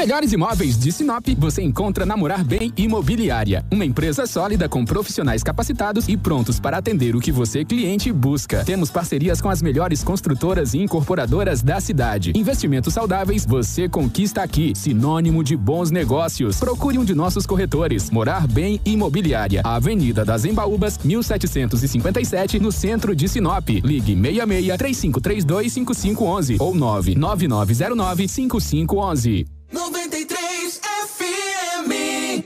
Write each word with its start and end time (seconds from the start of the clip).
melhores 0.00 0.32
imóveis 0.32 0.78
de 0.78 0.90
Sinop 0.90 1.26
você 1.36 1.60
encontra 1.60 2.06
na 2.06 2.16
Morar 2.16 2.42
Bem 2.42 2.72
Imobiliária, 2.74 3.66
uma 3.70 3.84
empresa 3.84 4.26
sólida 4.26 4.66
com 4.66 4.82
profissionais 4.82 5.42
capacitados 5.42 6.08
e 6.08 6.16
prontos 6.16 6.58
para 6.58 6.78
atender 6.78 7.14
o 7.14 7.20
que 7.20 7.30
você, 7.30 7.66
cliente, 7.66 8.10
busca. 8.10 8.64
Temos 8.64 8.90
parcerias 8.90 9.42
com 9.42 9.50
as 9.50 9.60
melhores 9.60 10.02
construtoras 10.02 10.72
e 10.72 10.78
incorporadoras 10.78 11.60
da 11.60 11.82
cidade. 11.82 12.32
Investimentos 12.34 12.94
saudáveis 12.94 13.44
você 13.44 13.90
conquista 13.90 14.42
aqui. 14.42 14.72
Sinônimo 14.74 15.44
de 15.44 15.54
bons 15.54 15.90
negócios. 15.90 16.58
Procure 16.58 16.96
um 16.96 17.04
de 17.04 17.14
nossos 17.14 17.44
corretores. 17.44 18.10
Morar 18.10 18.48
Bem 18.48 18.80
Imobiliária, 18.86 19.60
Avenida 19.62 20.24
das 20.24 20.46
Embaúbas, 20.46 20.98
1757, 21.04 22.58
no 22.58 22.72
centro 22.72 23.14
de 23.14 23.28
Sinop. 23.28 23.68
Ligue 23.68 24.16
66 24.16 24.78
3532 24.78 25.72
5511 25.74 26.56
ou 26.58 26.74
99909 26.74 28.28
5511. 28.28 29.59
93 29.72 30.80
FM. 31.08 32.44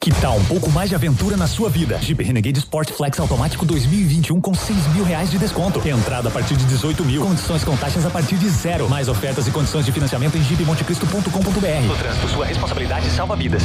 Que 0.00 0.10
tal 0.20 0.36
um 0.36 0.44
pouco 0.44 0.70
mais 0.70 0.90
de 0.90 0.94
aventura 0.94 1.36
na 1.36 1.46
sua 1.46 1.70
vida? 1.70 1.98
Jeep 1.98 2.22
Renegade 2.22 2.58
Sport 2.58 2.90
Flex 2.90 3.18
Automático 3.18 3.64
2021 3.64 4.40
com 4.40 4.52
6 4.52 4.88
mil 4.88 5.04
reais 5.04 5.30
de 5.30 5.38
desconto. 5.38 5.80
Entrada 5.88 6.28
a 6.28 6.32
partir 6.32 6.56
de 6.56 6.64
18 6.66 7.04
mil. 7.04 7.22
Condições 7.22 7.64
com 7.64 7.76
taxas 7.76 8.04
a 8.04 8.10
partir 8.10 8.36
de 8.36 8.48
zero. 8.50 8.88
Mais 8.88 9.08
ofertas 9.08 9.46
e 9.46 9.50
condições 9.50 9.86
de 9.86 9.92
financiamento 9.92 10.36
em 10.36 10.42
jeepmontecristo.com.br. 10.42 11.86
No 11.86 11.96
trânsito, 11.96 12.28
sua 12.28 12.44
responsabilidade 12.44 13.08
salva 13.10 13.34
vidas. 13.36 13.62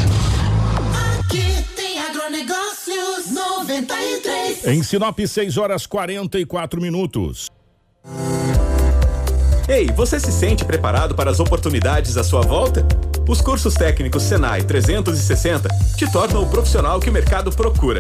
Aqui 1.19 1.61
tem 1.75 1.99
agronegócios 1.99 3.31
93. 3.31 4.65
Em 4.67 4.81
Sinop, 4.83 5.19
6 5.19 5.57
horas 5.57 5.85
44 5.85 6.79
minutos. 6.79 7.49
Ei, 9.69 9.85
você 9.85 10.19
se 10.19 10.31
sente 10.31 10.65
preparado 10.65 11.13
para 11.13 11.29
as 11.29 11.39
oportunidades 11.39 12.17
à 12.17 12.23
sua 12.23 12.41
volta? 12.41 12.83
Os 13.27 13.39
cursos 13.39 13.75
técnicos 13.75 14.23
Senai 14.23 14.63
360 14.63 15.69
te 15.95 16.11
tornam 16.11 16.41
o 16.41 16.49
profissional 16.49 16.99
que 16.99 17.07
o 17.07 17.13
mercado 17.13 17.51
procura. 17.51 17.99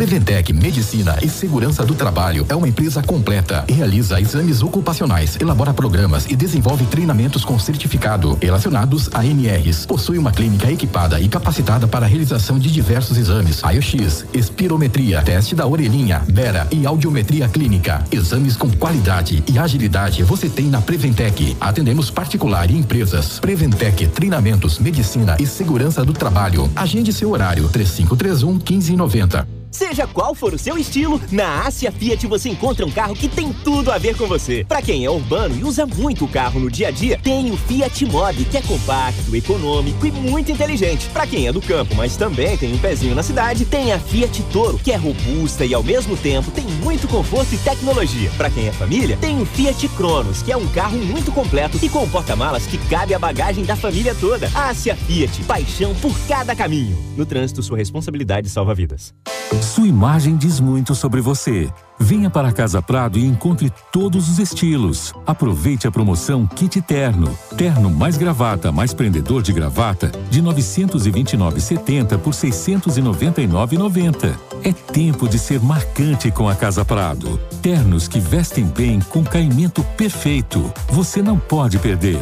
Preventec 0.00 0.50
Medicina 0.54 1.18
e 1.20 1.28
Segurança 1.28 1.84
do 1.84 1.94
Trabalho 1.94 2.46
é 2.48 2.56
uma 2.56 2.66
empresa 2.66 3.02
completa. 3.02 3.66
Realiza 3.68 4.18
exames 4.18 4.62
ocupacionais, 4.62 5.36
elabora 5.38 5.74
programas 5.74 6.24
e 6.24 6.34
desenvolve 6.34 6.86
treinamentos 6.86 7.44
com 7.44 7.58
certificado 7.58 8.38
relacionados 8.40 9.10
a 9.12 9.26
NRs. 9.26 9.84
Possui 9.84 10.16
uma 10.16 10.32
clínica 10.32 10.72
equipada 10.72 11.20
e 11.20 11.28
capacitada 11.28 11.86
para 11.86 12.06
a 12.06 12.08
realização 12.08 12.58
de 12.58 12.70
diversos 12.70 13.18
exames: 13.18 13.60
raio-x, 13.60 14.24
espirometria, 14.32 15.20
teste 15.20 15.54
da 15.54 15.66
orelhinha, 15.66 16.22
bera 16.32 16.66
e 16.70 16.86
audiometria 16.86 17.46
clínica. 17.46 18.02
Exames 18.10 18.56
com 18.56 18.70
qualidade 18.70 19.44
e 19.52 19.58
agilidade 19.58 20.22
você 20.22 20.48
tem 20.48 20.68
na 20.68 20.80
Preventec. 20.80 21.58
Atendemos 21.60 22.10
particular 22.10 22.70
e 22.70 22.78
empresas. 22.78 23.38
Preventec 23.38 24.06
Treinamentos, 24.06 24.78
Medicina 24.78 25.36
e 25.38 25.46
Segurança 25.46 26.02
do 26.06 26.14
Trabalho. 26.14 26.70
Agende 26.74 27.12
seu 27.12 27.32
horário 27.32 27.68
3531 27.68 28.52
1590. 28.54 29.59
Seja 29.70 30.06
qual 30.06 30.34
for 30.34 30.52
o 30.52 30.58
seu 30.58 30.76
estilo, 30.76 31.20
na 31.30 31.64
Ásia 31.64 31.92
Fiat 31.92 32.26
você 32.26 32.48
encontra 32.48 32.84
um 32.84 32.90
carro 32.90 33.14
que 33.14 33.28
tem 33.28 33.52
tudo 33.52 33.92
a 33.92 33.98
ver 33.98 34.16
com 34.16 34.26
você. 34.26 34.64
Para 34.64 34.82
quem 34.82 35.04
é 35.04 35.10
urbano 35.10 35.56
e 35.56 35.62
usa 35.62 35.86
muito 35.86 36.24
o 36.24 36.28
carro 36.28 36.58
no 36.58 36.70
dia 36.70 36.88
a 36.88 36.90
dia, 36.90 37.18
tem 37.22 37.50
o 37.50 37.56
Fiat 37.56 38.04
Mobi, 38.06 38.44
que 38.44 38.56
é 38.56 38.62
compacto, 38.62 39.34
econômico 39.34 40.04
e 40.04 40.10
muito 40.10 40.50
inteligente. 40.50 41.06
Para 41.10 41.26
quem 41.26 41.46
é 41.46 41.52
do 41.52 41.62
campo, 41.62 41.94
mas 41.94 42.16
também 42.16 42.56
tem 42.56 42.72
um 42.72 42.78
pezinho 42.78 43.14
na 43.14 43.22
cidade, 43.22 43.64
tem 43.64 43.92
a 43.92 43.98
Fiat 43.98 44.42
Toro, 44.52 44.78
que 44.78 44.90
é 44.90 44.96
robusta 44.96 45.64
e 45.64 45.72
ao 45.72 45.82
mesmo 45.82 46.16
tempo 46.16 46.50
tem 46.50 46.64
muito 46.64 47.06
conforto 47.06 47.54
e 47.54 47.58
tecnologia. 47.58 48.30
Para 48.36 48.50
quem 48.50 48.66
é 48.66 48.72
família, 48.72 49.16
tem 49.18 49.40
o 49.40 49.46
Fiat 49.46 49.88
Cronos, 49.90 50.42
que 50.42 50.50
é 50.50 50.56
um 50.56 50.66
carro 50.68 50.98
muito 50.98 51.30
completo 51.30 51.78
e 51.80 51.88
com 51.88 52.08
porta-malas 52.08 52.66
que 52.66 52.78
cabe 52.88 53.14
a 53.14 53.18
bagagem 53.18 53.64
da 53.64 53.76
família 53.76 54.14
toda. 54.14 54.50
Ásia 54.54 54.96
Fiat, 54.96 55.42
paixão 55.44 55.94
por 55.96 56.18
cada 56.26 56.56
caminho. 56.56 56.98
No 57.16 57.24
trânsito, 57.24 57.62
sua 57.62 57.78
responsabilidade 57.78 58.48
salva 58.48 58.74
vidas. 58.74 59.14
Sua 59.58 59.86
imagem 59.86 60.36
diz 60.36 60.60
muito 60.60 60.94
sobre 60.94 61.20
você. 61.20 61.70
Venha 61.98 62.30
para 62.30 62.48
a 62.48 62.52
Casa 62.52 62.80
Prado 62.80 63.18
e 63.18 63.26
encontre 63.26 63.70
todos 63.92 64.30
os 64.30 64.38
estilos. 64.38 65.12
Aproveite 65.26 65.88
a 65.88 65.90
promoção 65.90 66.46
Kit 66.46 66.80
Terno. 66.80 67.36
Terno 67.58 67.90
mais 67.90 68.16
gravata, 68.16 68.70
mais 68.70 68.94
prendedor 68.94 69.42
de 69.42 69.52
gravata, 69.52 70.10
de 70.30 70.40
929,70 70.40 72.16
por 72.18 72.32
699,90. 72.32 74.34
É 74.62 74.72
tempo 74.72 75.28
de 75.28 75.38
ser 75.38 75.60
marcante 75.60 76.30
com 76.30 76.48
a 76.48 76.54
Casa 76.54 76.84
Prado. 76.84 77.38
Ternos 77.60 78.06
que 78.06 78.20
vestem 78.20 78.64
bem 78.64 79.00
com 79.00 79.24
caimento 79.24 79.82
perfeito. 79.96 80.72
Você 80.90 81.20
não 81.20 81.38
pode 81.38 81.78
perder. 81.78 82.20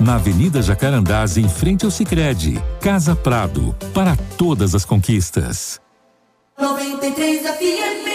Na 0.00 0.14
Avenida 0.14 0.62
Jacarandás, 0.62 1.36
em 1.36 1.48
frente 1.48 1.84
ao 1.84 1.90
Sicredi. 1.90 2.60
Casa 2.80 3.14
Prado, 3.14 3.76
para 3.92 4.16
todas 4.16 4.74
as 4.74 4.84
conquistas. 4.84 5.78
93 6.60 7.40
FM. 7.40 8.06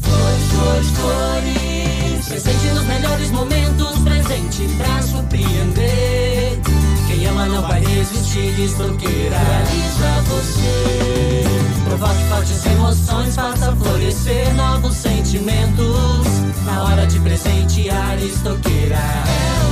Flores, 0.00 0.46
flores, 0.50 0.88
flores. 0.96 2.26
Presente 2.26 2.66
nos 2.68 2.84
melhores 2.84 3.30
momentos. 3.30 3.98
Presente 3.98 4.66
pra 4.78 5.02
surpreender. 5.02 6.58
Quem 7.06 7.26
ama 7.26 7.44
não 7.46 7.60
vai 7.62 7.80
resistir. 7.80 8.54
Realiza 8.54 10.22
você. 10.26 11.44
Provoque 11.84 12.24
fortes 12.30 12.64
emoções. 12.64 13.34
Faça 13.34 13.76
florescer 13.76 14.54
novos 14.54 14.94
sentimentos. 14.94 16.26
Na 16.64 16.84
hora 16.84 17.06
de 17.06 17.20
presentear, 17.20 18.18
Estoqueira 18.22 18.96
é. 18.96 19.71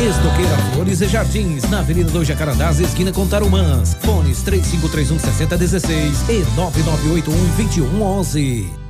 Estoqueira 0.00 0.56
Flores 0.72 1.00
e 1.00 1.08
Jardins, 1.08 1.68
na 1.68 1.80
Avenida 1.80 2.10
dos 2.10 2.26
Jacarandás, 2.26 2.80
esquina 2.80 3.12
com 3.12 3.26
Tarumãs. 3.26 3.96
Fones 4.00 4.42
3531 4.42 5.18
6016 5.18 6.28
e 6.28 6.56
9981 6.56 7.34
2111. 7.56 8.89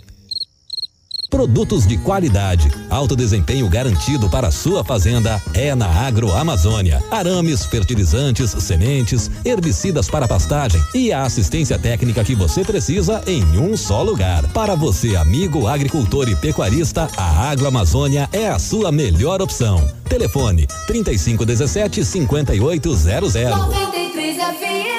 Produtos 1.41 1.87
de 1.87 1.97
qualidade, 1.97 2.69
alto 2.87 3.15
desempenho 3.15 3.67
garantido 3.67 4.29
para 4.29 4.49
a 4.49 4.51
sua 4.51 4.83
fazenda 4.83 5.41
é 5.55 5.73
na 5.73 5.87
Agroamazônia. 5.87 7.03
Arames, 7.09 7.65
fertilizantes, 7.65 8.51
sementes, 8.51 9.31
herbicidas 9.43 10.07
para 10.07 10.27
pastagem 10.27 10.79
e 10.93 11.11
a 11.11 11.23
assistência 11.23 11.79
técnica 11.79 12.23
que 12.23 12.35
você 12.35 12.63
precisa 12.63 13.23
em 13.25 13.43
um 13.57 13.75
só 13.75 14.03
lugar. 14.03 14.43
Para 14.49 14.75
você, 14.75 15.15
amigo 15.15 15.65
agricultor 15.65 16.29
e 16.29 16.35
pecuarista, 16.35 17.09
a 17.17 17.49
Agroamazônia 17.49 18.29
é 18.31 18.47
a 18.47 18.59
sua 18.59 18.91
melhor 18.91 19.41
opção. 19.41 19.83
Telefone 20.07 20.67
3517 20.85 22.05
5800. 22.05 23.33
93 23.33 24.90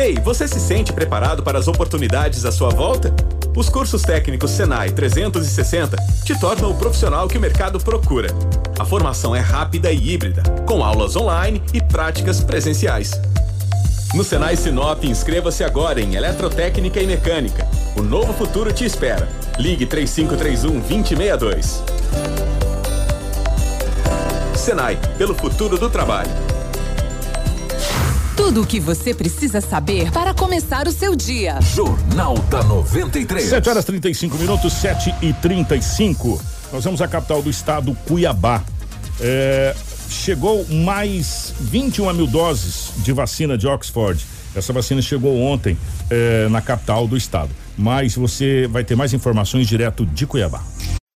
Ei, 0.00 0.14
você 0.14 0.48
se 0.48 0.58
sente 0.58 0.94
preparado 0.94 1.42
para 1.42 1.58
as 1.58 1.68
oportunidades 1.68 2.46
à 2.46 2.50
sua 2.50 2.70
volta? 2.70 3.14
Os 3.54 3.68
cursos 3.68 4.00
técnicos 4.00 4.50
Senai 4.50 4.90
360 4.90 5.94
te 6.24 6.40
tornam 6.40 6.70
o 6.70 6.74
profissional 6.74 7.28
que 7.28 7.36
o 7.36 7.40
mercado 7.40 7.78
procura. 7.78 8.30
A 8.78 8.84
formação 8.86 9.36
é 9.36 9.40
rápida 9.40 9.92
e 9.92 10.10
híbrida, 10.10 10.42
com 10.66 10.82
aulas 10.82 11.16
online 11.16 11.62
e 11.74 11.82
práticas 11.82 12.42
presenciais. 12.42 13.10
No 14.14 14.24
Senai 14.24 14.56
Sinop, 14.56 15.04
inscreva-se 15.04 15.62
agora 15.62 16.00
em 16.00 16.14
Eletrotécnica 16.14 16.98
e 16.98 17.06
Mecânica. 17.06 17.68
O 17.94 18.00
novo 18.00 18.32
futuro 18.32 18.72
te 18.72 18.86
espera. 18.86 19.28
Ligue 19.58 19.84
3531 19.84 20.80
2062. 20.80 21.82
Senai, 24.56 24.98
pelo 25.18 25.34
futuro 25.34 25.76
do 25.76 25.90
trabalho. 25.90 26.49
Tudo 28.42 28.62
o 28.62 28.66
que 28.66 28.80
você 28.80 29.12
precisa 29.12 29.60
saber 29.60 30.10
para 30.10 30.32
começar 30.32 30.88
o 30.88 30.90
seu 30.90 31.14
dia. 31.14 31.60
Jornal 31.60 32.34
da 32.48 32.64
93. 32.64 33.44
7 33.44 33.68
horas 33.68 33.84
35 33.84 34.38
minutos, 34.38 34.72
7 34.72 35.14
e 35.20 35.34
35. 35.34 36.40
Nós 36.72 36.82
vamos 36.82 37.02
à 37.02 37.06
capital 37.06 37.42
do 37.42 37.50
estado, 37.50 37.94
Cuiabá. 38.08 38.64
É, 39.20 39.76
chegou 40.08 40.66
mais 40.68 41.52
21 41.60 42.14
mil 42.14 42.26
doses 42.26 42.90
de 42.96 43.12
vacina 43.12 43.58
de 43.58 43.68
Oxford. 43.68 44.24
Essa 44.56 44.72
vacina 44.72 45.02
chegou 45.02 45.38
ontem 45.38 45.76
é, 46.08 46.48
na 46.48 46.62
capital 46.62 47.06
do 47.06 47.18
estado. 47.18 47.50
Mas 47.76 48.16
você 48.16 48.66
vai 48.68 48.82
ter 48.82 48.96
mais 48.96 49.12
informações 49.12 49.68
direto 49.68 50.06
de 50.06 50.26
Cuiabá. 50.26 50.64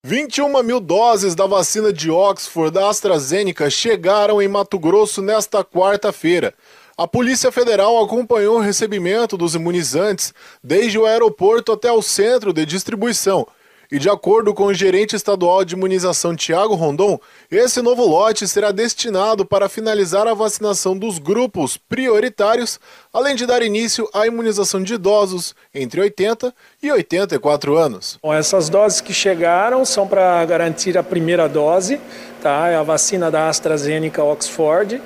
21 0.06 0.62
mil 0.62 0.82
doses 0.82 1.34
da 1.34 1.48
vacina 1.48 1.94
de 1.94 2.12
Oxford 2.12 2.70
da 2.70 2.90
AstraZeneca 2.90 3.70
chegaram 3.70 4.42
em 4.42 4.50
Mato 4.50 4.78
Grosso 4.78 5.22
nesta 5.22 5.64
quarta-feira. 5.64 6.54
A 6.96 7.08
Polícia 7.08 7.52
Federal 7.52 8.04
acompanhou 8.04 8.58
o 8.58 8.62
recebimento 8.62 9.36
dos 9.36 9.56
imunizantes 9.56 10.32
desde 10.64 11.00
o 11.00 11.08
aeroporto 11.08 11.72
até 11.72 11.92
o 11.92 12.04
centro 12.04 12.54
de 12.54 12.68
distribuição. 12.68 13.48
E 13.92 13.98
de 13.98 14.10
acordo 14.10 14.54
com 14.54 14.66
o 14.66 14.74
gerente 14.74 15.16
estadual 15.16 15.66
de 15.66 15.74
imunização 15.74 16.36
Tiago 16.36 16.76
Rondon, 16.76 17.20
esse 17.52 17.82
novo 17.82 18.06
lote 18.06 18.48
será 18.48 18.72
destinado 18.72 19.44
para 19.44 19.68
finalizar 19.68 20.28
a 20.28 20.36
vacinação 20.36 20.96
dos 20.96 21.18
grupos 21.18 21.78
prioritários, 21.78 22.80
além 23.12 23.36
de 23.36 23.46
dar 23.46 23.64
início 23.64 24.08
à 24.14 24.28
imunização 24.28 24.82
de 24.82 24.94
idosos 24.94 25.56
entre 25.74 26.00
80 26.00 26.54
e 26.82 26.92
84 26.92 27.76
anos. 27.76 28.20
Bom, 28.22 28.34
essas 28.34 28.70
doses 28.70 29.02
que 29.02 29.14
chegaram 29.14 29.84
são 29.84 30.08
para 30.08 30.46
garantir 30.46 30.96
a 30.98 31.04
primeira 31.04 31.50
dose, 31.50 32.00
tá? 32.42 32.70
É 32.70 32.76
a 32.76 32.84
vacina 32.84 33.30
da 33.30 33.50
AstraZeneca 33.50 34.24
Oxford 34.24 35.02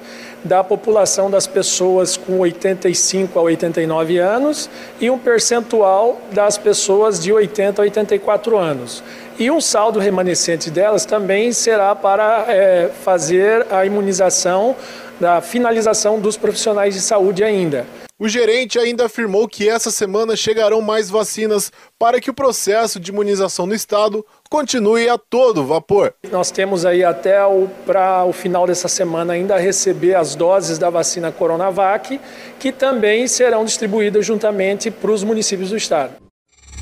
da 0.47 0.63
população 0.63 1.29
das 1.29 1.45
pessoas 1.45 2.17
com 2.17 2.39
85 2.39 3.37
a 3.37 3.41
89 3.43 4.17
anos 4.17 4.69
e 4.99 5.09
um 5.09 5.19
percentual 5.19 6.19
das 6.31 6.57
pessoas 6.57 7.19
de 7.19 7.31
80 7.31 7.81
a 7.81 7.83
84 7.83 8.57
anos. 8.57 9.03
E 9.37 9.51
um 9.51 9.61
saldo 9.61 9.99
remanescente 9.99 10.71
delas 10.71 11.05
também 11.05 11.51
será 11.51 11.93
para 11.93 12.45
é, 12.47 12.89
fazer 13.03 13.67
a 13.69 13.85
imunização 13.85 14.75
da 15.19 15.41
finalização 15.41 16.19
dos 16.19 16.37
profissionais 16.37 16.93
de 16.93 17.01
saúde 17.01 17.43
ainda. 17.43 17.85
O 18.19 18.27
gerente 18.27 18.79
ainda 18.79 19.05
afirmou 19.05 19.47
que 19.47 19.69
essa 19.69 19.91
semana 19.91 20.35
chegarão 20.35 20.81
mais 20.81 21.07
vacinas 21.07 21.71
para 21.99 22.19
que 22.19 22.31
o 22.31 22.33
processo 22.33 22.99
de 22.99 23.11
imunização 23.11 23.67
no 23.67 23.75
estado 23.75 24.25
continue 24.49 25.07
a 25.07 25.19
todo 25.19 25.63
vapor. 25.63 26.15
Nós 26.31 26.49
temos 26.49 26.83
aí 26.83 27.03
até 27.03 27.37
para 27.85 28.25
o 28.25 28.33
final 28.33 28.65
dessa 28.65 28.87
semana 28.87 29.33
ainda 29.33 29.59
receber 29.59 30.15
as 30.15 30.33
doses 30.33 30.79
da 30.79 30.89
vacina 30.89 31.31
Coronavac, 31.31 32.19
que 32.57 32.71
também 32.71 33.27
serão 33.27 33.63
distribuídas 33.63 34.25
juntamente 34.25 34.89
para 34.89 35.11
os 35.11 35.23
municípios 35.23 35.69
do 35.69 35.77
estado. 35.77 36.15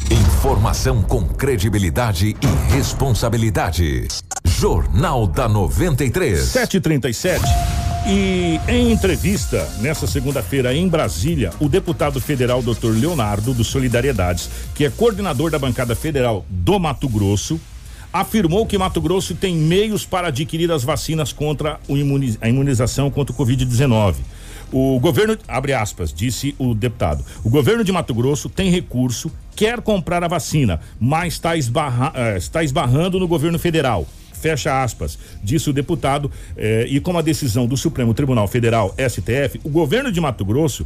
Informação 0.09 1.03
com 1.03 1.27
credibilidade 1.27 2.29
e 2.29 2.73
responsabilidade. 2.73 4.07
Jornal 4.45 5.27
da 5.27 5.49
93. 5.49 6.39
737. 6.39 7.84
E 8.07 8.59
em 8.67 8.91
entrevista 8.91 9.67
nessa 9.79 10.05
segunda-feira 10.05 10.71
em 10.75 10.87
Brasília, 10.87 11.49
o 11.59 11.67
deputado 11.67 12.21
federal 12.21 12.61
Dr. 12.61 12.91
Leonardo 12.91 13.51
do 13.51 13.63
Solidariedades, 13.63 14.47
que 14.75 14.85
é 14.85 14.91
coordenador 14.91 15.49
da 15.49 15.57
bancada 15.57 15.95
federal 15.95 16.45
do 16.47 16.79
Mato 16.79 17.09
Grosso, 17.09 17.59
afirmou 18.13 18.63
que 18.67 18.77
Mato 18.77 19.01
Grosso 19.01 19.33
tem 19.33 19.55
meios 19.55 20.05
para 20.05 20.27
adquirir 20.27 20.71
as 20.71 20.83
vacinas 20.83 21.33
contra 21.33 21.79
a 22.39 22.47
imunização 22.47 23.09
contra 23.09 23.33
o 23.33 23.37
Covid-19. 23.37 24.17
O 24.71 24.99
governo, 24.99 25.35
abre 25.47 25.73
aspas, 25.73 26.13
disse 26.13 26.53
o 26.59 26.75
deputado, 26.75 27.25
o 27.43 27.49
governo 27.49 27.83
de 27.83 27.91
Mato 27.91 28.13
Grosso 28.13 28.49
tem 28.49 28.69
recurso, 28.69 29.31
quer 29.55 29.81
comprar 29.81 30.23
a 30.23 30.27
vacina, 30.27 30.79
mas 30.99 31.33
está, 31.33 31.57
esbarra, 31.57 32.11
eh, 32.13 32.37
está 32.37 32.63
esbarrando 32.63 33.19
no 33.19 33.27
governo 33.27 33.57
federal 33.57 34.07
fecha 34.35 34.83
aspas, 34.83 35.17
disse 35.43 35.69
o 35.69 35.73
deputado, 35.73 36.31
eh, 36.57 36.85
e 36.89 36.99
com 36.99 37.17
a 37.17 37.21
decisão 37.21 37.65
do 37.65 37.75
Supremo 37.75 38.13
Tribunal 38.13 38.47
Federal, 38.47 38.93
STF, 38.97 39.59
o 39.63 39.69
governo 39.69 40.11
de 40.11 40.21
Mato 40.21 40.45
Grosso 40.45 40.85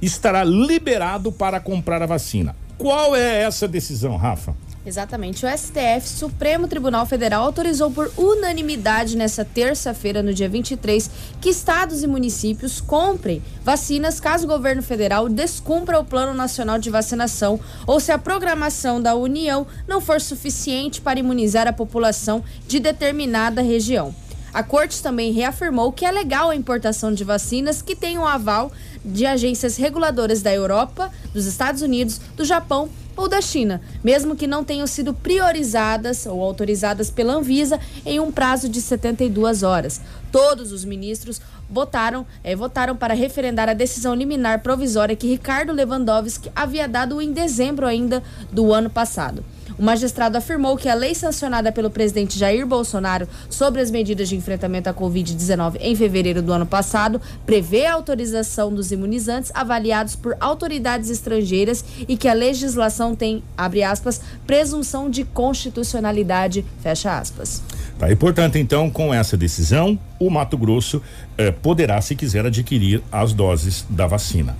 estará 0.00 0.44
liberado 0.44 1.30
para 1.32 1.60
comprar 1.60 2.02
a 2.02 2.06
vacina. 2.06 2.54
Qual 2.76 3.16
é 3.16 3.42
essa 3.42 3.66
decisão, 3.66 4.16
Rafa? 4.16 4.54
Exatamente. 4.86 5.44
O 5.44 5.48
STF, 5.48 6.08
Supremo 6.08 6.66
Tribunal 6.66 7.04
Federal, 7.04 7.44
autorizou 7.44 7.90
por 7.90 8.10
unanimidade 8.16 9.16
nessa 9.16 9.44
terça-feira, 9.44 10.22
no 10.22 10.32
dia 10.32 10.48
23, 10.48 11.10
que 11.40 11.50
estados 11.50 12.02
e 12.02 12.06
municípios 12.06 12.80
comprem 12.80 13.42
vacinas 13.62 14.18
caso 14.18 14.44
o 14.44 14.48
governo 14.48 14.82
federal 14.82 15.28
descumpra 15.28 15.98
o 15.98 16.04
Plano 16.04 16.32
Nacional 16.32 16.78
de 16.78 16.90
Vacinação 16.90 17.60
ou 17.86 18.00
se 18.00 18.12
a 18.12 18.18
programação 18.18 19.00
da 19.00 19.14
União 19.14 19.66
não 19.86 20.00
for 20.00 20.20
suficiente 20.20 21.00
para 21.00 21.18
imunizar 21.18 21.66
a 21.66 21.72
população 21.72 22.42
de 22.66 22.80
determinada 22.80 23.60
região. 23.60 24.14
A 24.54 24.62
corte 24.62 25.02
também 25.02 25.32
reafirmou 25.32 25.92
que 25.92 26.06
é 26.06 26.10
legal 26.10 26.48
a 26.48 26.56
importação 26.56 27.12
de 27.12 27.22
vacinas 27.22 27.82
que 27.82 27.94
tenham 27.94 28.26
aval 28.26 28.72
de 29.04 29.26
agências 29.26 29.76
reguladoras 29.76 30.40
da 30.40 30.52
Europa, 30.52 31.12
dos 31.34 31.44
Estados 31.44 31.82
Unidos, 31.82 32.18
do 32.34 32.44
Japão 32.44 32.88
ou 33.18 33.28
da 33.28 33.40
China, 33.40 33.82
mesmo 34.02 34.36
que 34.36 34.46
não 34.46 34.62
tenham 34.62 34.86
sido 34.86 35.12
priorizadas 35.12 36.24
ou 36.24 36.40
autorizadas 36.40 37.10
pela 37.10 37.34
Anvisa 37.34 37.80
em 38.06 38.20
um 38.20 38.30
prazo 38.30 38.68
de 38.68 38.80
72 38.80 39.64
horas. 39.64 40.00
Todos 40.30 40.70
os 40.70 40.84
ministros 40.84 41.40
votaram, 41.68 42.24
é, 42.44 42.54
votaram 42.54 42.96
para 42.96 43.14
referendar 43.14 43.68
a 43.68 43.74
decisão 43.74 44.14
liminar 44.14 44.62
provisória 44.62 45.16
que 45.16 45.26
Ricardo 45.26 45.72
Lewandowski 45.72 46.48
havia 46.54 46.86
dado 46.86 47.20
em 47.20 47.32
dezembro 47.32 47.86
ainda 47.86 48.22
do 48.52 48.72
ano 48.72 48.88
passado. 48.88 49.44
O 49.78 49.82
magistrado 49.82 50.36
afirmou 50.36 50.76
que 50.76 50.88
a 50.88 50.94
lei 50.94 51.14
sancionada 51.14 51.70
pelo 51.70 51.88
presidente 51.88 52.36
Jair 52.36 52.66
Bolsonaro 52.66 53.28
sobre 53.48 53.80
as 53.80 53.92
medidas 53.92 54.28
de 54.28 54.34
enfrentamento 54.34 54.90
à 54.90 54.94
Covid-19 54.94 55.76
em 55.80 55.94
fevereiro 55.94 56.42
do 56.42 56.52
ano 56.52 56.66
passado 56.66 57.20
prevê 57.46 57.86
a 57.86 57.94
autorização 57.94 58.74
dos 58.74 58.90
imunizantes 58.90 59.52
avaliados 59.54 60.16
por 60.16 60.36
autoridades 60.40 61.10
estrangeiras 61.10 61.84
e 62.08 62.16
que 62.16 62.26
a 62.26 62.34
legislação 62.34 63.14
tem, 63.14 63.44
abre 63.56 63.84
aspas, 63.84 64.20
presunção 64.44 65.08
de 65.08 65.24
constitucionalidade, 65.24 66.64
fecha 66.82 67.16
aspas. 67.16 67.62
Tá? 68.00 68.10
E, 68.10 68.16
portanto, 68.16 68.56
então, 68.56 68.90
com 68.90 69.14
essa 69.14 69.36
decisão, 69.36 69.96
o 70.18 70.28
Mato 70.28 70.58
Grosso 70.58 71.00
eh, 71.36 71.52
poderá, 71.52 72.00
se 72.00 72.16
quiser, 72.16 72.44
adquirir 72.44 73.00
as 73.12 73.32
doses 73.32 73.86
da 73.88 74.08
vacina. 74.08 74.56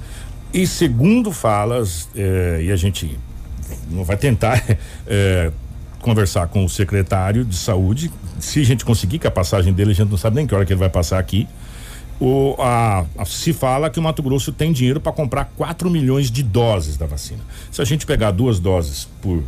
E 0.53 0.65
segundo 0.67 1.33
falas, 1.33 2.09
eh, 2.17 2.63
e 2.65 2.73
a 2.73 2.77
gente 2.77 3.19
vai 4.04 4.16
tentar 4.16 4.62
eh, 5.07 5.50
conversar 6.00 6.47
com 6.49 6.64
o 6.64 6.68
secretário 6.68 7.45
de 7.45 7.57
saúde, 7.57 8.11
se 8.38 8.61
a 8.61 8.64
gente 8.64 8.85
conseguir 8.85 9.18
que 9.18 9.26
a 9.26 9.30
passagem 9.30 9.73
dele, 9.73 9.90
a 9.90 9.95
gente 9.95 10.09
não 10.11 10.16
sabe 10.18 10.37
nem 10.37 10.47
que 10.47 10.54
hora 10.54 10.64
que 10.64 10.73
ele 10.73 10.78
vai 10.80 10.88
passar 10.90 11.18
aqui. 11.18 11.49
O, 12.21 12.57
a, 12.59 13.04
a- 13.16 13.25
se 13.25 13.52
fala 13.52 13.88
que 13.90 13.99
o 13.99 14.02
Mato 14.02 14.23
Grosso 14.23 14.52
tem 14.52 14.73
dinheiro 14.73 15.00
para 15.00 15.12
comprar 15.12 15.45
4 15.57 15.88
milhões 15.88 16.30
de 16.30 16.42
doses 16.42 16.97
da 16.97 17.07
vacina. 17.07 17.40
Se 17.71 17.80
a 17.80 17.85
gente 17.85 18.04
pegar 18.07 18.33
duas 18.33 18.59
doses 18.59 19.09
por 19.23 19.42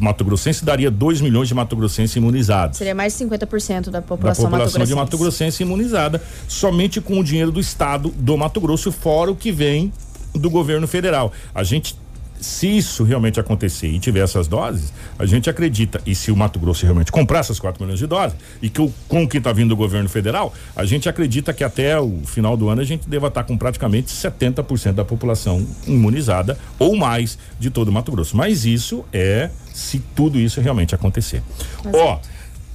Mato 0.00 0.24
Grossense, 0.24 0.64
daria 0.64 0.90
2 0.90 1.20
milhões 1.20 1.48
de 1.48 1.54
Mato 1.54 1.76
Grossense 1.76 2.18
imunizados 2.18 2.78
Seria 2.78 2.94
mais 2.94 3.16
de 3.16 3.24
50% 3.24 3.84
da 3.86 3.90
da 3.90 4.02
população, 4.02 4.44
população 4.46 4.84
de. 4.84 4.94
Mato 4.94 5.18
Grossense 5.18 5.62
imunizada, 5.62 6.22
somente 6.46 7.00
com 7.00 7.18
o 7.18 7.24
dinheiro 7.24 7.52
do 7.52 7.60
estado 7.60 8.08
do 8.16 8.36
Mato 8.38 8.60
Grosso, 8.60 8.90
fora 8.90 9.30
o 9.30 9.36
que 9.36 9.52
vem 9.52 9.92
do 10.34 10.48
governo 10.50 10.86
federal. 10.86 11.32
A 11.54 11.62
gente, 11.62 11.94
se 12.40 12.76
isso 12.76 13.04
realmente 13.04 13.40
acontecer 13.40 13.88
e 13.88 13.98
tiver 13.98 14.20
essas 14.20 14.46
doses, 14.46 14.92
a 15.18 15.26
gente 15.26 15.48
acredita, 15.50 16.00
e 16.06 16.14
se 16.14 16.30
o 16.30 16.36
Mato 16.36 16.58
Grosso 16.58 16.84
realmente 16.84 17.10
comprar 17.10 17.40
essas 17.40 17.58
4 17.58 17.82
milhões 17.82 17.98
de 17.98 18.06
doses, 18.06 18.36
e 18.62 18.68
que 18.68 18.80
o, 18.80 18.92
com 19.08 19.24
o 19.24 19.28
que 19.28 19.38
está 19.38 19.52
vindo 19.52 19.70
do 19.70 19.76
governo 19.76 20.08
federal, 20.08 20.52
a 20.74 20.84
gente 20.84 21.08
acredita 21.08 21.52
que 21.52 21.64
até 21.64 21.98
o 21.98 22.20
final 22.24 22.56
do 22.56 22.68
ano 22.68 22.80
a 22.80 22.84
gente 22.84 23.08
deva 23.08 23.28
estar 23.28 23.44
com 23.44 23.56
praticamente 23.56 24.12
70% 24.12 24.92
da 24.92 25.04
população 25.04 25.66
imunizada 25.86 26.58
ou 26.78 26.96
mais 26.96 27.38
de 27.58 27.70
todo 27.70 27.88
o 27.88 27.92
Mato 27.92 28.12
Grosso. 28.12 28.36
Mas 28.36 28.64
isso 28.64 29.04
é 29.12 29.50
se 29.72 29.98
tudo 30.14 30.38
isso 30.38 30.60
realmente 30.60 30.94
acontecer. 30.94 31.42
Ó, 31.92 32.18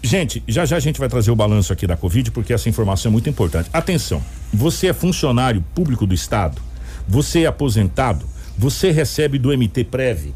Gente, 0.06 0.44
já 0.46 0.66
já 0.66 0.76
a 0.76 0.82
gente 0.82 1.00
vai 1.00 1.08
trazer 1.08 1.32
o 1.32 1.36
balanço 1.36 1.72
aqui 1.72 1.88
da 1.88 1.96
Covid, 1.96 2.30
porque 2.32 2.52
essa 2.52 2.68
informação 2.68 3.10
é 3.10 3.14
muito 3.14 3.30
importante. 3.30 3.70
Atenção, 3.72 4.22
você 4.54 4.88
é 4.88 4.94
funcionário 4.94 5.64
público 5.74 6.06
do 6.06 6.14
Estado, 6.14 6.62
você 7.08 7.44
é 7.44 7.46
aposentado, 7.46 8.26
você 8.58 8.92
recebe 8.92 9.38
do 9.38 9.50
MT 9.50 9.86
Prev. 9.86 10.34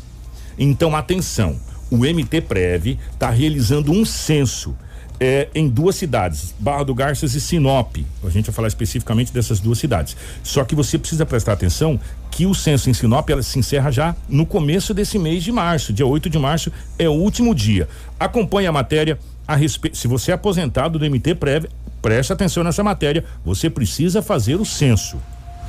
Então, 0.57 0.95
atenção, 0.95 1.57
o 1.89 1.97
MT 1.97 2.41
Prev 2.41 2.97
está 3.13 3.29
realizando 3.29 3.91
um 3.91 4.03
censo 4.03 4.75
é, 5.19 5.47
em 5.55 5.67
duas 5.67 5.95
cidades, 5.95 6.53
Barra 6.59 6.83
do 6.83 6.93
Garças 6.93 7.33
e 7.33 7.41
Sinop. 7.41 7.97
A 8.23 8.29
gente 8.29 8.45
vai 8.45 8.53
falar 8.53 8.67
especificamente 8.67 9.31
dessas 9.33 9.59
duas 9.59 9.79
cidades. 9.79 10.15
Só 10.43 10.63
que 10.63 10.75
você 10.75 10.97
precisa 10.97 11.25
prestar 11.25 11.53
atenção 11.53 11.99
que 12.29 12.45
o 12.45 12.53
censo 12.53 12.89
em 12.89 12.93
Sinop 12.93 13.27
ela 13.29 13.41
se 13.41 13.57
encerra 13.57 13.91
já 13.91 14.15
no 14.29 14.45
começo 14.45 14.93
desse 14.93 15.17
mês 15.17 15.43
de 15.43 15.51
março. 15.51 15.91
Dia 15.91 16.05
8 16.05 16.29
de 16.29 16.37
março 16.37 16.71
é 16.99 17.09
o 17.09 17.13
último 17.13 17.55
dia. 17.55 17.87
Acompanhe 18.19 18.67
a 18.67 18.71
matéria 18.71 19.17
a 19.47 19.55
respeito. 19.55 19.97
Se 19.97 20.07
você 20.07 20.31
é 20.31 20.33
aposentado 20.35 20.99
do 20.99 21.09
MT 21.09 21.35
Prev, 21.35 21.65
preste 22.01 22.31
atenção 22.31 22.63
nessa 22.63 22.83
matéria. 22.83 23.25
Você 23.43 23.69
precisa 23.69 24.21
fazer 24.21 24.55
o 24.55 24.65
censo. 24.65 25.17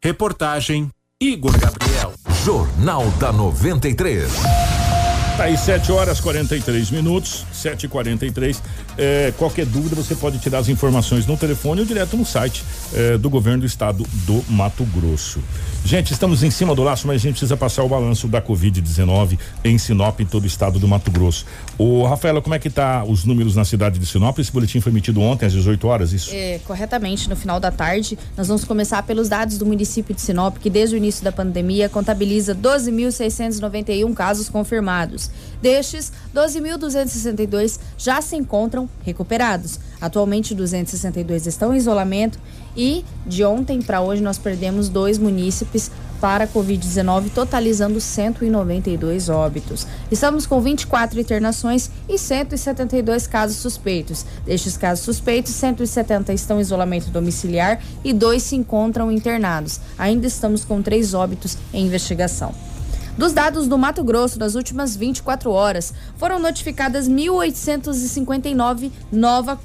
Reportagem 0.03 0.89
Igor 1.19 1.55
Gabriel. 1.59 2.20
Jornal 2.43 3.11
da 3.19 3.31
93. 3.31 4.80
Tá 5.37 5.45
aí 5.45 5.57
7 5.57 5.91
horas 5.91 6.19
43 6.19 6.91
minutos, 6.91 7.45
7 7.53 7.85
e 7.85 7.89
43 7.89 8.61
é, 8.97 9.33
Qualquer 9.37 9.65
dúvida 9.65 9.95
você 9.95 10.13
pode 10.13 10.37
tirar 10.39 10.59
as 10.59 10.69
informações 10.69 11.25
no 11.25 11.37
telefone 11.37 11.81
ou 11.81 11.87
direto 11.87 12.17
no 12.17 12.25
site 12.25 12.63
é, 12.93 13.17
do 13.17 13.29
governo 13.29 13.61
do 13.61 13.65
estado 13.65 14.05
do 14.25 14.43
Mato 14.49 14.83
Grosso. 14.85 15.41
Gente, 15.83 16.13
estamos 16.13 16.43
em 16.43 16.51
cima 16.51 16.75
do 16.75 16.83
laço, 16.83 17.07
mas 17.07 17.15
a 17.15 17.19
gente 17.19 17.33
precisa 17.33 17.57
passar 17.57 17.83
o 17.83 17.89
balanço 17.89 18.27
da 18.27 18.41
Covid-19 18.41 19.39
em 19.63 19.77
Sinop, 19.77 20.19
em 20.19 20.25
todo 20.25 20.43
o 20.43 20.47
estado 20.47 20.77
do 20.77 20.87
Mato 20.87 21.09
Grosso. 21.09 21.45
Ô, 21.77 22.05
Rafaela, 22.05 22.41
como 22.41 22.53
é 22.53 22.59
que 22.59 22.69
tá 22.69 23.03
os 23.03 23.25
números 23.25 23.55
na 23.55 23.65
cidade 23.65 23.97
de 23.97 24.05
Sinop? 24.05 24.37
Esse 24.37 24.51
boletim 24.51 24.79
foi 24.79 24.91
emitido 24.91 25.21
ontem 25.21 25.45
às 25.45 25.53
18 25.53 25.87
horas, 25.87 26.13
isso? 26.13 26.29
É, 26.33 26.59
corretamente, 26.65 27.27
no 27.29 27.35
final 27.35 27.59
da 27.59 27.71
tarde, 27.71 28.17
nós 28.37 28.47
vamos 28.47 28.63
começar 28.63 29.01
pelos 29.03 29.27
dados 29.27 29.57
do 29.57 29.65
município 29.65 30.13
de 30.13 30.21
Sinop, 30.21 30.57
que 30.57 30.69
desde 30.69 30.95
o 30.95 30.97
início 30.97 31.23
da 31.23 31.31
pandemia 31.31 31.89
contabiliza 31.89 32.53
12.691 32.53 34.13
casos 34.13 34.49
confirmados. 34.49 35.20
Destes, 35.61 36.11
12.262 36.33 37.79
já 37.97 38.21
se 38.21 38.35
encontram 38.35 38.89
recuperados. 39.03 39.79
Atualmente, 39.99 40.55
262 40.55 41.45
estão 41.45 41.73
em 41.73 41.77
isolamento 41.77 42.39
e 42.75 43.05
de 43.25 43.43
ontem 43.43 43.81
para 43.81 44.01
hoje 44.01 44.23
nós 44.23 44.37
perdemos 44.37 44.89
dois 44.89 45.17
munícipes 45.17 45.91
para 46.21 46.43
a 46.43 46.47
Covid-19, 46.47 47.31
totalizando 47.33 47.99
192 47.99 49.27
óbitos. 49.27 49.87
Estamos 50.11 50.45
com 50.45 50.61
24 50.61 51.19
internações 51.19 51.89
e 52.07 52.17
172 52.17 53.25
casos 53.25 53.57
suspeitos. 53.57 54.23
Destes 54.45 54.77
casos 54.77 55.03
suspeitos, 55.03 55.51
170 55.53 56.31
estão 56.31 56.59
em 56.59 56.61
isolamento 56.61 57.09
domiciliar 57.09 57.81
e 58.03 58.13
dois 58.13 58.43
se 58.43 58.55
encontram 58.55 59.11
internados. 59.11 59.79
Ainda 59.97 60.27
estamos 60.27 60.63
com 60.63 60.81
três 60.81 61.15
óbitos 61.15 61.57
em 61.73 61.87
investigação. 61.87 62.70
Dos 63.17 63.33
dados 63.33 63.67
do 63.67 63.77
Mato 63.77 64.03
Grosso 64.03 64.39
das 64.39 64.55
últimas 64.55 64.95
24 64.95 65.51
horas, 65.51 65.93
foram 66.17 66.39
notificadas 66.39 67.09
1.859 67.09 68.89
novas 69.11 69.59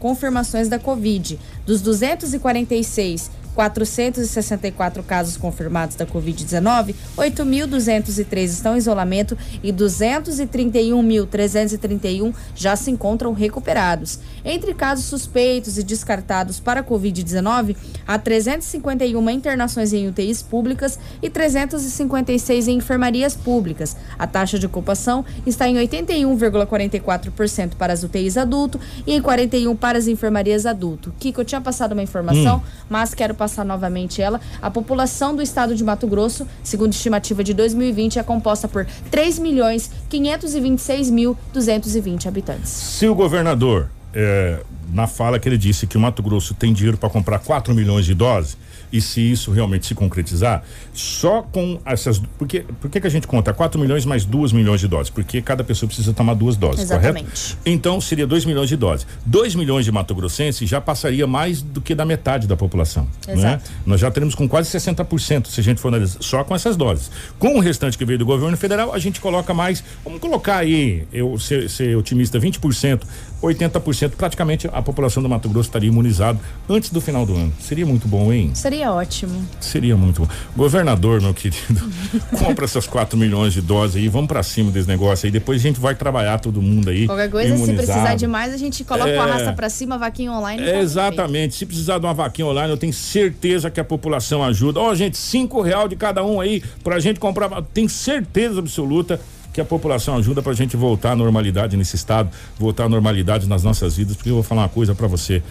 confirmações 0.00 0.68
da 0.68 0.80
Covid. 0.80 1.38
Dos 1.64 1.80
246 1.80 3.30
464 3.58 5.02
casos 5.02 5.36
confirmados 5.36 5.96
da 5.96 6.06
Covid-19, 6.06 6.94
8.203 7.16 8.44
estão 8.44 8.76
em 8.76 8.78
isolamento 8.78 9.36
e 9.64 9.72
231.331 9.72 12.32
já 12.54 12.76
se 12.76 12.92
encontram 12.92 13.32
recuperados. 13.32 14.20
Entre 14.44 14.72
casos 14.74 15.06
suspeitos 15.06 15.76
e 15.76 15.82
descartados 15.82 16.60
para 16.60 16.84
Covid-19, 16.84 17.74
há 18.06 18.16
351 18.16 19.30
internações 19.30 19.92
em 19.92 20.06
UTIs 20.06 20.40
públicas 20.40 20.96
e 21.20 21.28
356 21.28 22.68
em 22.68 22.76
enfermarias 22.76 23.34
públicas. 23.34 23.96
A 24.16 24.28
taxa 24.28 24.56
de 24.56 24.66
ocupação 24.66 25.24
está 25.44 25.68
em 25.68 25.74
81,44% 25.74 27.70
para 27.76 27.92
as 27.92 28.04
UTIs 28.04 28.36
adulto 28.36 28.78
e 29.04 29.14
em 29.14 29.20
41 29.20 29.74
para 29.74 29.98
as 29.98 30.06
enfermarias 30.06 30.64
adulto. 30.64 31.12
Kiko, 31.18 31.40
eu 31.40 31.44
tinha 31.44 31.60
passado 31.60 31.90
uma 31.90 32.04
informação, 32.04 32.58
hum. 32.58 32.62
mas 32.88 33.14
quero 33.14 33.34
passar 33.34 33.47
passar 33.48 33.64
novamente 33.64 34.20
ela. 34.20 34.40
A 34.60 34.70
população 34.70 35.34
do 35.34 35.40
estado 35.40 35.74
de 35.74 35.82
Mato 35.82 36.06
Grosso, 36.06 36.46
segundo 36.62 36.92
estimativa 36.92 37.42
de 37.42 37.54
2020, 37.54 38.18
é 38.18 38.22
composta 38.22 38.68
por 38.68 38.86
3 39.10 39.38
milhões 39.38 39.90
526 40.10 41.10
mil 41.10 41.36
220 41.52 42.28
habitantes. 42.28 42.68
Se 42.68 43.08
o 43.08 43.14
governador, 43.14 43.88
é, 44.14 44.60
na 44.92 45.06
fala 45.06 45.38
que 45.38 45.48
ele 45.48 45.58
disse 45.58 45.86
que 45.86 45.96
o 45.96 46.00
Mato 46.00 46.22
Grosso 46.22 46.54
tem 46.54 46.72
dinheiro 46.72 46.96
para 46.96 47.10
comprar 47.10 47.38
4 47.38 47.74
milhões 47.74 48.04
de 48.04 48.14
doses, 48.14 48.56
e 48.92 49.00
se 49.00 49.20
isso 49.20 49.50
realmente 49.50 49.86
se 49.86 49.94
concretizar, 49.94 50.62
só 50.92 51.42
com 51.42 51.78
essas. 51.84 52.20
Porque, 52.38 52.64
por 52.80 52.90
que 52.90 53.06
a 53.06 53.10
gente 53.10 53.26
conta 53.26 53.52
4 53.52 53.80
milhões 53.80 54.04
mais 54.04 54.24
2 54.24 54.52
milhões 54.52 54.80
de 54.80 54.88
doses? 54.88 55.10
Porque 55.10 55.42
cada 55.42 55.62
pessoa 55.62 55.86
precisa 55.86 56.12
tomar 56.12 56.34
duas 56.34 56.56
doses, 56.56 56.84
Exatamente. 56.84 57.24
correto? 57.24 57.58
Então 57.66 58.00
seria 58.00 58.26
2 58.26 58.44
milhões 58.44 58.68
de 58.68 58.76
doses. 58.76 59.06
2 59.26 59.54
milhões 59.54 59.84
de 59.84 59.92
Mato 59.92 60.14
Grossense 60.14 60.66
já 60.66 60.80
passaria 60.80 61.26
mais 61.26 61.60
do 61.60 61.80
que 61.80 61.94
da 61.94 62.04
metade 62.04 62.46
da 62.46 62.56
população. 62.56 63.06
Exato. 63.26 63.40
Né? 63.42 63.60
Nós 63.84 64.00
já 64.00 64.10
teremos 64.10 64.34
com 64.34 64.48
quase 64.48 64.70
60%, 64.70 65.48
se 65.48 65.60
a 65.60 65.64
gente 65.64 65.80
for 65.80 65.88
analisar, 65.88 66.18
só 66.20 66.42
com 66.42 66.54
essas 66.54 66.76
doses. 66.76 67.10
Com 67.38 67.56
o 67.56 67.60
restante 67.60 67.98
que 67.98 68.04
veio 68.04 68.18
do 68.18 68.26
governo 68.26 68.56
federal, 68.56 68.94
a 68.94 68.98
gente 68.98 69.20
coloca 69.20 69.52
mais. 69.52 69.84
Vamos 70.02 70.20
colocar 70.20 70.56
aí, 70.56 71.06
eu 71.12 71.38
ser, 71.38 71.68
ser 71.68 71.96
otimista, 71.96 72.40
20%, 72.40 73.02
80%, 73.42 74.12
praticamente 74.16 74.68
a 74.72 74.82
população 74.82 75.22
do 75.22 75.28
Mato 75.28 75.48
Grosso 75.48 75.68
estaria 75.68 75.88
imunizado 75.88 76.38
antes 76.68 76.90
do 76.90 77.00
final 77.00 77.24
do 77.24 77.34
ano. 77.34 77.52
Seria 77.60 77.86
muito 77.86 78.08
bom, 78.08 78.32
hein? 78.32 78.50
Seria 78.54 78.92
ótimo. 78.92 79.46
Seria 79.60 79.96
muito 79.96 80.22
bom. 80.22 80.28
Governador, 80.56 81.20
meu 81.20 81.32
querido, 81.32 81.80
compra 82.38 82.64
essas 82.64 82.86
4 82.86 83.16
milhões 83.16 83.52
de 83.52 83.60
doses 83.60 83.96
aí, 83.96 84.08
vamos 84.08 84.28
para 84.28 84.42
cima 84.42 84.70
desse 84.70 84.88
negócio 84.88 85.26
aí. 85.26 85.30
Depois 85.30 85.60
a 85.60 85.62
gente 85.62 85.78
vai 85.78 85.94
trabalhar 85.94 86.38
todo 86.38 86.60
mundo 86.60 86.90
aí. 86.90 87.06
Qualquer 87.06 87.30
coisa, 87.30 87.54
imunizado. 87.54 87.78
se 87.78 87.86
precisar 87.86 88.14
de 88.14 88.26
mais, 88.26 88.52
a 88.52 88.56
gente 88.56 88.82
coloca 88.84 89.10
é, 89.10 89.18
o 89.18 89.22
arrasta 89.22 89.52
para 89.52 89.70
cima, 89.70 89.96
vaquinha 89.96 90.32
online. 90.32 90.62
É, 90.62 90.80
exatamente. 90.80 91.54
Se 91.54 91.66
precisar 91.66 91.98
de 91.98 92.06
uma 92.06 92.14
vaquinha 92.14 92.46
online, 92.46 92.70
eu 92.70 92.76
tenho 92.76 92.92
certeza 92.92 93.70
que 93.70 93.78
a 93.78 93.84
população 93.84 94.42
ajuda. 94.42 94.80
Ó, 94.80 94.90
oh, 94.90 94.94
gente, 94.94 95.16
cinco 95.16 95.60
real 95.60 95.86
de 95.88 95.96
cada 95.96 96.24
um 96.24 96.40
aí 96.40 96.62
pra 96.82 96.98
gente 96.98 97.20
comprar. 97.20 97.62
Tenho 97.72 97.88
certeza 97.88 98.58
absoluta 98.58 99.20
que 99.58 99.62
a 99.62 99.64
população 99.64 100.16
ajuda 100.16 100.40
para 100.40 100.52
a 100.52 100.54
gente 100.54 100.76
voltar 100.76 101.12
à 101.12 101.16
normalidade 101.16 101.76
nesse 101.76 101.96
estado, 101.96 102.30
voltar 102.56 102.84
à 102.84 102.88
normalidade 102.88 103.48
nas 103.48 103.64
nossas 103.64 103.96
vidas, 103.96 104.14
porque 104.14 104.30
eu 104.30 104.34
vou 104.34 104.42
falar 104.44 104.62
uma 104.62 104.68
coisa 104.68 104.94
para 104.94 105.08
você, 105.08 105.42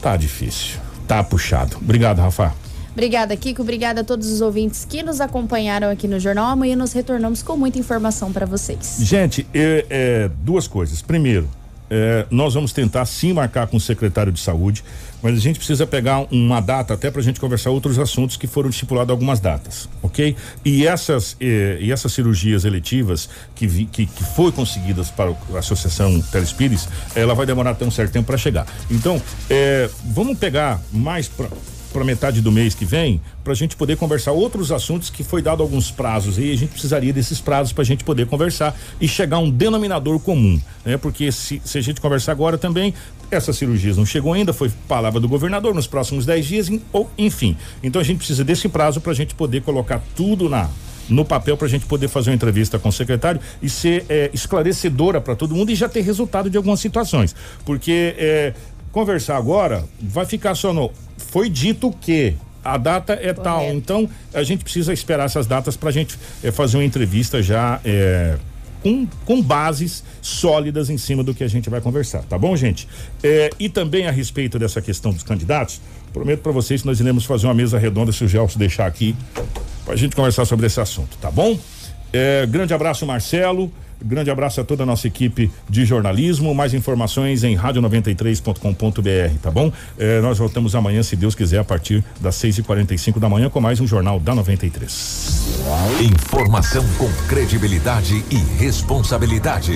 tá 0.00 0.16
difícil, 0.16 0.78
tá 1.08 1.24
puxado. 1.24 1.78
Obrigado, 1.78 2.20
Rafa. 2.20 2.54
Obrigada, 2.92 3.36
Kiko. 3.36 3.62
Obrigada 3.62 4.02
a 4.02 4.04
todos 4.04 4.30
os 4.30 4.40
ouvintes 4.40 4.84
que 4.84 5.02
nos 5.02 5.20
acompanharam 5.20 5.90
aqui 5.90 6.06
no 6.06 6.20
Jornal. 6.20 6.46
Amanhã 6.46 6.76
nos 6.76 6.92
retornamos 6.92 7.42
com 7.42 7.56
muita 7.56 7.76
informação 7.76 8.32
para 8.32 8.46
vocês. 8.46 8.98
Gente, 9.00 9.44
é, 9.52 9.84
é, 9.90 10.30
duas 10.44 10.68
coisas. 10.68 11.02
Primeiro, 11.02 11.48
é, 11.90 12.26
nós 12.30 12.54
vamos 12.54 12.72
tentar 12.72 13.04
sim 13.06 13.32
marcar 13.32 13.66
com 13.66 13.76
o 13.76 13.80
secretário 13.80 14.32
de 14.32 14.40
saúde, 14.40 14.84
mas 15.22 15.34
a 15.34 15.40
gente 15.40 15.58
precisa 15.58 15.86
pegar 15.86 16.26
uma 16.30 16.60
data 16.60 16.94
até 16.94 17.10
para 17.10 17.20
a 17.20 17.24
gente 17.24 17.40
conversar 17.40 17.70
outros 17.70 17.98
assuntos 17.98 18.36
que 18.36 18.46
foram 18.46 18.70
estipulados 18.70 19.10
algumas 19.10 19.40
datas, 19.40 19.88
ok? 20.02 20.36
E 20.64 20.86
essas 20.86 21.36
eh, 21.40 21.78
e 21.80 21.90
essas 21.90 22.12
cirurgias 22.12 22.64
eletivas 22.64 23.28
que, 23.54 23.66
vi, 23.66 23.84
que, 23.86 24.06
que 24.06 24.24
foi 24.24 24.52
conseguidas 24.52 25.10
para 25.10 25.34
a 25.54 25.58
Associação 25.58 26.20
Telespires, 26.20 26.88
ela 27.14 27.34
vai 27.34 27.46
demorar 27.46 27.70
até 27.70 27.84
um 27.84 27.90
certo 27.90 28.12
tempo 28.12 28.26
para 28.26 28.38
chegar. 28.38 28.66
Então, 28.90 29.20
eh, 29.50 29.90
vamos 30.04 30.38
pegar 30.38 30.80
mais 30.92 31.26
para 31.26 31.48
para 31.92 32.04
metade 32.04 32.40
do 32.40 32.52
mês 32.52 32.74
que 32.74 32.84
vem, 32.84 33.20
para 33.42 33.52
a 33.52 33.56
gente 33.56 33.76
poder 33.76 33.96
conversar 33.96 34.32
outros 34.32 34.70
assuntos 34.70 35.10
que 35.10 35.24
foi 35.24 35.42
dado 35.42 35.62
alguns 35.62 35.90
prazos 35.90 36.38
e 36.38 36.52
a 36.52 36.56
gente 36.56 36.70
precisaria 36.70 37.12
desses 37.12 37.40
prazos 37.40 37.72
para 37.72 37.82
a 37.82 37.84
gente 37.84 38.04
poder 38.04 38.26
conversar 38.26 38.78
e 39.00 39.08
chegar 39.08 39.36
a 39.38 39.40
um 39.40 39.50
denominador 39.50 40.18
comum, 40.20 40.60
né? 40.84 40.96
Porque 40.96 41.32
se, 41.32 41.60
se 41.64 41.78
a 41.78 41.80
gente 41.80 42.00
conversar 42.00 42.32
agora 42.32 42.58
também, 42.58 42.94
essas 43.30 43.56
cirurgias 43.56 43.96
não 43.96 44.06
chegou 44.06 44.32
ainda, 44.32 44.52
foi 44.52 44.70
palavra 44.86 45.20
do 45.20 45.28
governador 45.28 45.74
nos 45.74 45.86
próximos 45.86 46.24
10 46.24 46.46
dias, 46.46 46.70
ou 46.92 47.10
enfim. 47.16 47.56
Então 47.82 48.00
a 48.00 48.04
gente 48.04 48.18
precisa 48.18 48.44
desse 48.44 48.68
prazo 48.68 49.00
para 49.00 49.12
a 49.12 49.14
gente 49.14 49.34
poder 49.34 49.62
colocar 49.62 50.02
tudo 50.14 50.48
na 50.48 50.68
no 51.08 51.24
papel 51.24 51.56
para 51.56 51.66
a 51.66 51.70
gente 51.70 51.86
poder 51.86 52.08
fazer 52.08 52.30
uma 52.30 52.36
entrevista 52.36 52.78
com 52.78 52.90
o 52.90 52.92
secretário 52.92 53.40
e 53.62 53.70
ser 53.70 54.04
é, 54.08 54.30
esclarecedora 54.32 55.20
para 55.20 55.34
todo 55.34 55.54
mundo 55.54 55.70
e 55.70 55.74
já 55.74 55.88
ter 55.88 56.02
resultado 56.02 56.50
de 56.50 56.56
algumas 56.56 56.80
situações. 56.80 57.34
Porque 57.64 58.14
é, 58.18 58.52
conversar 58.92 59.36
agora 59.36 59.84
vai 60.00 60.26
ficar 60.26 60.54
só 60.54 60.72
no. 60.72 60.90
Foi 61.28 61.48
dito 61.48 61.90
que 62.00 62.34
a 62.64 62.76
data 62.76 63.12
é 63.12 63.16
Correto. 63.16 63.42
tal. 63.42 63.64
Então, 63.70 64.08
a 64.34 64.42
gente 64.42 64.62
precisa 64.62 64.92
esperar 64.92 65.24
essas 65.24 65.46
datas 65.46 65.76
para 65.76 65.88
a 65.88 65.92
gente 65.92 66.18
é, 66.42 66.50
fazer 66.50 66.76
uma 66.76 66.84
entrevista 66.84 67.42
já 67.42 67.80
é, 67.84 68.36
com, 68.82 69.06
com 69.24 69.42
bases 69.42 70.04
sólidas 70.20 70.90
em 70.90 70.98
cima 70.98 71.22
do 71.22 71.34
que 71.34 71.44
a 71.44 71.48
gente 71.48 71.70
vai 71.70 71.80
conversar, 71.80 72.22
tá 72.22 72.38
bom, 72.38 72.56
gente? 72.56 72.88
É, 73.22 73.50
e 73.58 73.68
também 73.68 74.06
a 74.06 74.10
respeito 74.10 74.58
dessa 74.58 74.80
questão 74.80 75.12
dos 75.12 75.22
candidatos, 75.22 75.80
prometo 76.12 76.40
para 76.40 76.52
vocês 76.52 76.82
que 76.82 76.86
nós 76.86 77.00
iremos 77.00 77.24
fazer 77.24 77.46
uma 77.46 77.54
mesa 77.54 77.78
redonda, 77.78 78.12
se 78.12 78.24
o 78.24 78.28
Gelson 78.28 78.58
deixar 78.58 78.86
aqui, 78.86 79.14
para 79.84 79.94
a 79.94 79.96
gente 79.96 80.14
conversar 80.14 80.44
sobre 80.44 80.66
esse 80.66 80.80
assunto, 80.80 81.16
tá 81.18 81.30
bom? 81.30 81.58
grande 82.48 82.72
abraço, 82.72 83.04
Marcelo. 83.04 83.70
Grande 84.02 84.30
abraço 84.30 84.60
a 84.60 84.64
toda 84.64 84.82
a 84.82 84.86
nossa 84.86 85.06
equipe 85.06 85.50
de 85.68 85.84
jornalismo. 85.84 86.54
Mais 86.54 86.74
informações 86.74 87.44
em 87.44 87.56
rádio93.com.br, 87.56 89.38
tá 89.42 89.50
bom? 89.50 89.72
Eh, 89.98 90.20
nós 90.20 90.38
voltamos 90.38 90.74
amanhã, 90.74 91.02
se 91.02 91.16
Deus 91.16 91.34
quiser, 91.34 91.58
a 91.58 91.64
partir 91.64 92.04
das 92.20 92.36
6h45 92.36 93.18
da 93.18 93.28
manhã 93.28 93.48
com 93.50 93.60
mais 93.60 93.80
um 93.80 93.86
Jornal 93.86 94.20
da 94.20 94.34
93. 94.34 95.48
Informação 96.00 96.84
com 96.96 97.10
credibilidade 97.28 98.24
e 98.30 98.36
responsabilidade. 98.58 99.74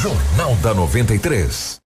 Jornal 0.00 0.54
da 0.56 0.74
93. 0.74 1.87